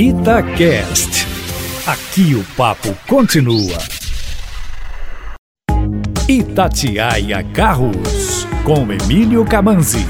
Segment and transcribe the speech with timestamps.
[0.00, 1.26] Itacast.
[1.84, 3.78] Aqui o papo continua.
[6.28, 10.06] Itatiaia Carros, com Emílio Camanzi.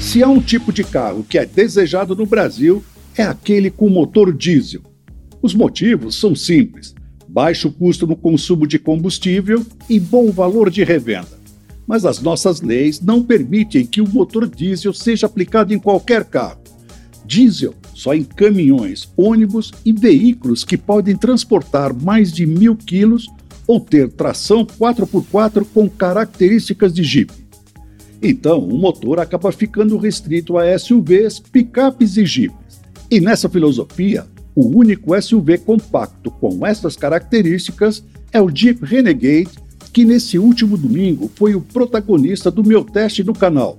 [0.00, 2.82] Se há um tipo de carro que é desejado no Brasil,
[3.16, 4.82] é aquele com motor diesel.
[5.40, 6.92] Os motivos são simples:
[7.28, 11.38] baixo custo no consumo de combustível e bom valor de revenda.
[11.86, 16.58] Mas as nossas leis não permitem que o motor diesel seja aplicado em qualquer carro.
[17.24, 23.26] Diesel só em caminhões, ônibus e veículos que podem transportar mais de mil quilos
[23.66, 27.32] ou ter tração 4x4 com características de Jeep.
[28.22, 32.80] Então, o motor acaba ficando restrito a SUVs, picapes e Jeeps.
[33.10, 39.58] E nessa filosofia, o único SUV compacto com essas características é o Jeep Renegade,
[39.92, 43.76] que nesse último domingo foi o protagonista do meu teste no canal